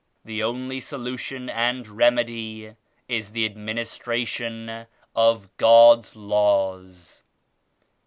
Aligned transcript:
The 0.25 0.41
only 0.41 0.79
solution 0.79 1.47
and 1.47 1.87
remedy 1.87 2.73
is 3.07 3.33
the 3.33 3.45
administration 3.45 4.87
of 5.15 5.47
God's 5.57 6.15
Laws." 6.15 7.21